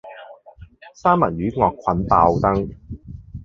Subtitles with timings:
[0.95, 2.75] 三文魚惡菌爆燈